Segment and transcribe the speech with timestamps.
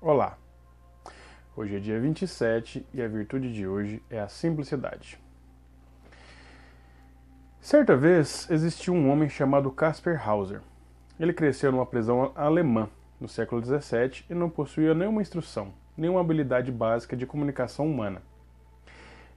[0.00, 0.38] Olá!
[1.56, 5.18] Hoje é dia 27 e a virtude de hoje é a simplicidade.
[7.60, 10.60] Certa vez existiu um homem chamado Caspar Hauser.
[11.18, 12.88] Ele cresceu numa prisão alemã
[13.20, 18.22] no século XVII e não possuía nenhuma instrução, nenhuma habilidade básica de comunicação humana.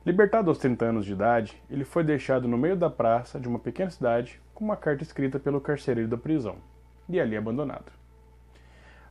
[0.05, 3.57] Libertado aos 30 anos de idade, ele foi deixado no meio da praça de uma
[3.57, 6.57] pequena cidade com uma carta escrita pelo carcereiro da prisão
[7.09, 8.00] e ali abandonado.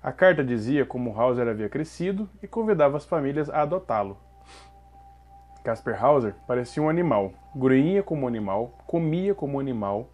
[0.02, 4.16] A carta dizia como Hauser havia crescido e convidava as famílias a adotá-lo.
[5.62, 10.08] Casper Hauser parecia um animal, grunhia como animal, comia como animal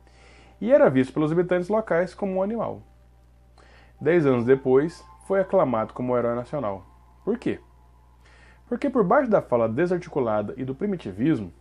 [0.60, 2.82] e era visto pelos habitantes locais como um animal.
[4.00, 6.84] Dez anos depois, foi aclamado como herói nacional.
[7.24, 7.60] Por quê?
[8.68, 11.52] Porque por baixo da fala desarticulada e do primitivismo,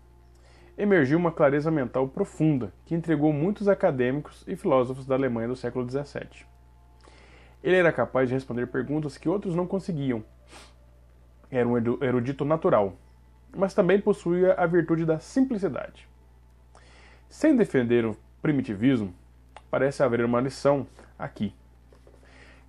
[0.75, 5.87] emergiu uma clareza mental profunda que entregou muitos acadêmicos e filósofos da Alemanha do século
[5.87, 6.54] XVII.
[7.65, 10.23] Ele era capaz de responder perguntas que outros não conseguiam.
[11.49, 12.95] Era um erudito natural,
[13.57, 16.07] mas também possuía a virtude da simplicidade.
[17.27, 19.15] Sem defender o primitivismo,
[19.71, 20.85] parece haver uma lição
[21.17, 21.55] aqui.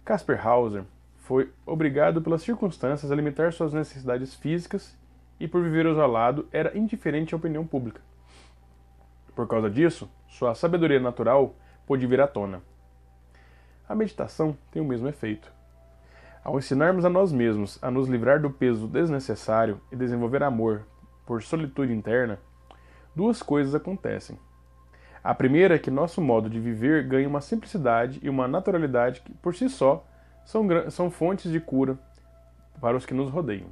[0.03, 0.85] Caspar Hauser
[1.19, 4.97] foi obrigado pelas circunstâncias a limitar suas necessidades físicas
[5.39, 8.01] e, por viver isolado, era indiferente à opinião pública.
[9.35, 11.55] Por causa disso, sua sabedoria natural
[11.87, 12.63] pôde vir à tona
[13.89, 15.53] a meditação tem o mesmo efeito.
[16.45, 20.87] Ao ensinarmos a nós mesmos a nos livrar do peso desnecessário e desenvolver amor
[21.27, 22.39] por solitude interna,
[23.15, 24.39] duas coisas acontecem.
[25.25, 29.33] A primeira é que nosso modo de viver ganha uma simplicidade e uma naturalidade que,
[29.35, 30.07] por si só,
[30.45, 31.99] são, são fontes de cura
[32.81, 33.67] para os que nos rodeiam.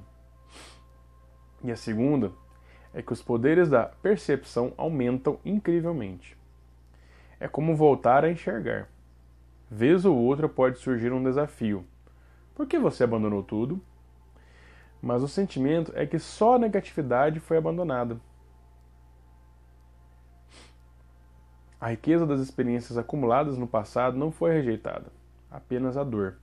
[1.63, 2.33] E a segunda
[2.93, 6.37] é que os poderes da percepção aumentam incrivelmente.
[7.39, 8.89] É como voltar a enxergar.
[9.77, 11.85] Vez ou outra pode surgir um desafio.
[12.55, 13.83] Por que você abandonou tudo?
[15.03, 18.21] Mas o sentimento é que só a negatividade foi abandonada.
[21.81, 25.07] A riqueza das experiências acumuladas no passado não foi rejeitada,
[25.51, 26.37] apenas a dor.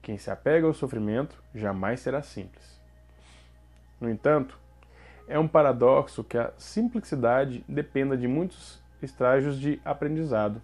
[0.00, 2.80] Quem se apega ao sofrimento jamais será simples.
[4.00, 4.58] No entanto,
[5.28, 10.62] é um paradoxo que a simplicidade dependa de muitos estágios de aprendizado.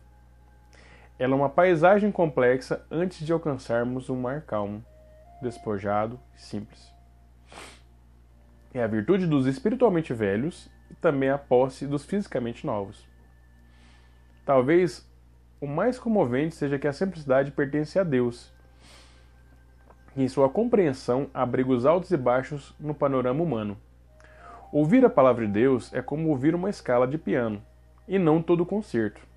[1.19, 4.85] Ela é uma paisagem complexa antes de alcançarmos um mar calmo,
[5.43, 6.93] despojado e simples.
[8.73, 13.05] É a virtude dos espiritualmente velhos e também a posse dos fisicamente novos.
[14.47, 15.05] Talvez
[15.61, 18.53] o mais comovente seja que a simplicidade pertence a Deus,
[20.17, 23.77] e em sua compreensão abriga os altos e baixos no panorama humano.
[24.71, 27.61] Ouvir a palavra de Deus é como ouvir uma escala de piano,
[28.07, 29.28] e não todo o concerto.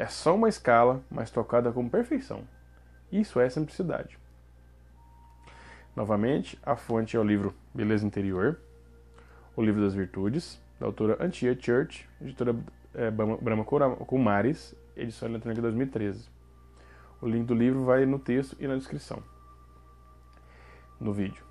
[0.00, 2.42] É só uma escala, mas tocada com perfeição.
[3.12, 4.18] Isso é simplicidade.
[5.94, 8.58] Novamente, a fonte é o livro Beleza Interior,
[9.54, 12.56] o livro das virtudes, da autora Antia Church, editora
[12.94, 13.62] é, Brahma
[14.06, 16.30] Kumaris, edição eletrônica 2013.
[17.20, 19.22] O link do livro vai no texto e na descrição.
[20.98, 21.44] No vídeo.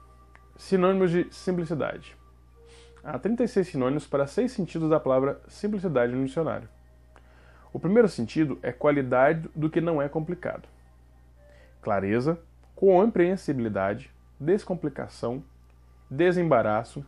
[0.57, 2.17] Sinônimos de simplicidade.
[3.03, 6.67] Há 36 sinônimos para seis sentidos da palavra simplicidade no dicionário.
[7.71, 10.67] O primeiro sentido é qualidade do que não é complicado.
[11.81, 12.39] Clareza,
[12.75, 15.43] compreensibilidade, descomplicação,
[16.09, 17.05] desembaraço,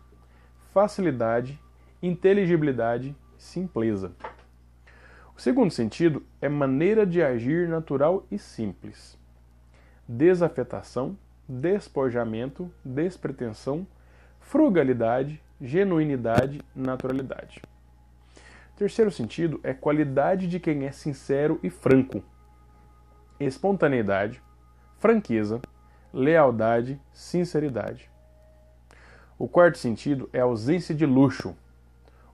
[0.73, 1.59] facilidade,
[2.01, 4.11] inteligibilidade, simpleza.
[5.35, 9.17] O segundo sentido é maneira de agir natural e simples.
[10.07, 11.17] Desafetação,
[11.47, 13.87] despojamento, despretensão,
[14.39, 17.61] frugalidade, genuinidade, naturalidade.
[18.81, 22.23] Terceiro sentido é qualidade de quem é sincero e franco.
[23.39, 24.41] Espontaneidade,
[24.97, 25.61] franqueza,
[26.11, 28.09] lealdade, sinceridade.
[29.37, 31.55] O quarto sentido é ausência de luxo.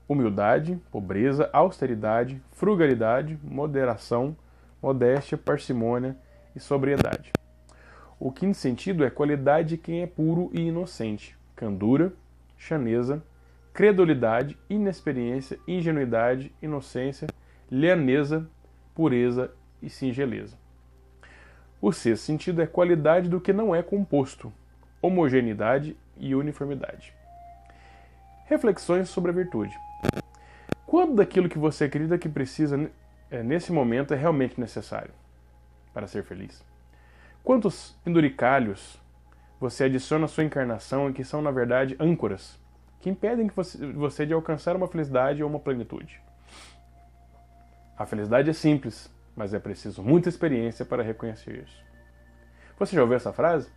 [0.08, 4.34] Humildade, pobreza, austeridade, frugalidade, moderação,
[4.80, 6.16] modéstia, parcimônia
[6.56, 7.30] e sobriedade.
[8.18, 11.36] O quinto sentido é qualidade de quem é puro e inocente.
[11.54, 12.10] Candura,
[12.56, 13.22] chaneza,
[13.78, 17.28] credulidade, inexperiência, ingenuidade, inocência,
[17.70, 18.50] lianeza,
[18.92, 20.58] pureza e singeleza.
[21.80, 24.52] O sexto sentido é qualidade do que não é composto,
[25.00, 27.14] homogeneidade e uniformidade.
[28.46, 29.78] Reflexões sobre a virtude.
[30.84, 32.90] Quanto daquilo que você acredita que precisa
[33.30, 35.14] é, nesse momento é realmente necessário
[35.94, 36.64] para ser feliz?
[37.44, 39.00] Quantos penduricalhos
[39.60, 42.58] você adiciona à sua encarnação e que são, na verdade, âncoras
[43.00, 46.20] que impedem que você, você de alcançar uma felicidade ou uma plenitude.
[47.96, 51.82] A felicidade é simples, mas é preciso muita experiência para reconhecer isso.
[52.78, 53.70] Você já ouviu essa frase?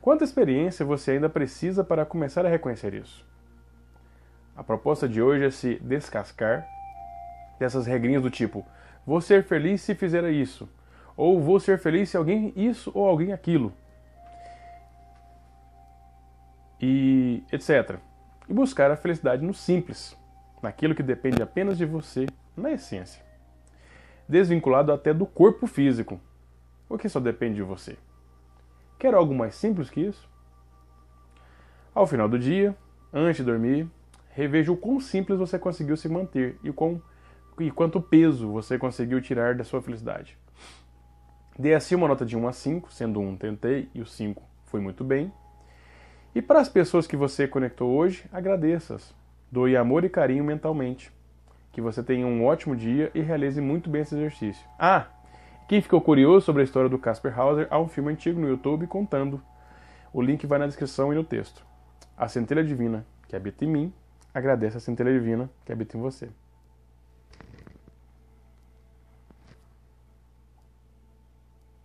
[0.00, 3.24] Quanta experiência você ainda precisa para começar a reconhecer isso?
[4.56, 6.66] A proposta de hoje é se descascar
[7.58, 8.66] dessas regrinhas do tipo:
[9.06, 10.68] vou ser feliz se fizer isso,
[11.16, 13.72] ou vou ser feliz se alguém isso ou alguém aquilo.
[16.82, 17.98] E etc.
[18.48, 20.18] E buscar a felicidade no simples,
[20.60, 22.26] naquilo que depende apenas de você,
[22.56, 23.22] na essência.
[24.28, 26.20] Desvinculado até do corpo físico,
[26.88, 27.96] o que só depende de você.
[28.98, 30.28] Quer algo mais simples que isso?
[31.94, 32.76] Ao final do dia,
[33.12, 33.88] antes de dormir,
[34.30, 37.02] reveja o quão simples você conseguiu se manter e, quão,
[37.60, 40.38] e quanto peso você conseguiu tirar da sua felicidade.
[41.58, 44.80] Dê assim uma nota de 1 a 5, sendo 1 tentei e o 5 foi
[44.80, 45.30] muito bem.
[46.34, 49.14] E para as pessoas que você conectou hoje, agradeça-as.
[49.50, 51.12] Doe amor e carinho mentalmente.
[51.70, 54.66] Que você tenha um ótimo dia e realize muito bem esse exercício.
[54.78, 55.06] Ah,
[55.68, 58.86] quem ficou curioso sobre a história do Casper Hauser, há um filme antigo no YouTube
[58.86, 59.42] contando.
[60.12, 61.64] O link vai na descrição e no texto.
[62.16, 63.92] A centelha divina que habita em mim
[64.34, 66.28] agradece a centelha divina que habita em você.